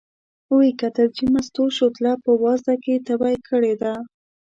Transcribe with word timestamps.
و 0.53 0.55
یې 0.67 0.71
کتل 0.81 1.07
چې 1.17 1.23
مستو 1.33 1.63
شوتله 1.77 2.13
په 2.23 2.31
وازده 2.43 2.75
کې 2.83 3.03
تبی 3.07 3.35
کړې 3.47 3.73
ده. 3.81 3.93